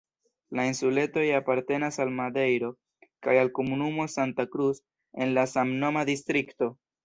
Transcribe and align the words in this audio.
La 0.59 0.63
insuletoj 0.69 1.25
apartenas 1.39 1.99
al 2.05 2.15
Madejro 2.21 2.71
kaj 3.27 3.37
al 3.43 3.53
komunumo 3.61 4.09
Santa 4.17 4.49
Cruz 4.57 4.83
en 5.27 5.39
la 5.41 5.49
samnoma 5.57 6.11
distrikto. 6.15 6.75